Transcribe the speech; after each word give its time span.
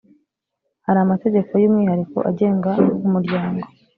hari 0.85 0.99
amategeko 1.05 1.51
y 1.61 1.65
umwihariko 1.69 2.17
agenga 2.29 2.71
umuryango 3.07 3.63